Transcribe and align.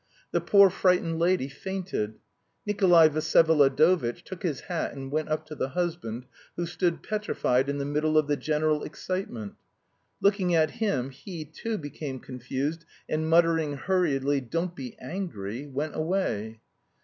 The 0.31 0.41
poor 0.41 0.71
frightened 0.71 1.19
lady 1.19 1.47
fainted. 1.47 2.15
Nikolay 2.65 3.07
Vsyevolodovitch 3.09 4.23
took 4.23 4.41
his 4.41 4.61
hat 4.61 4.93
and 4.93 5.11
went 5.11 5.29
up 5.29 5.45
to 5.45 5.53
the 5.53 5.69
husband, 5.77 6.25
who 6.55 6.65
stood 6.65 7.03
petrified 7.03 7.69
in 7.69 7.77
the 7.77 7.85
middle 7.85 8.17
of 8.17 8.25
the 8.25 8.35
general 8.35 8.81
excitement. 8.83 9.53
Looking 10.19 10.55
at 10.55 10.71
him 10.81 11.11
he, 11.11 11.45
too, 11.45 11.77
became 11.77 12.19
confused 12.19 12.83
and 13.07 13.29
muttering 13.29 13.77
hurriedly 13.77 14.41
"Don't 14.41 14.75
be 14.75 14.97
angry," 14.99 15.67
went 15.67 15.95
away. 15.95 16.61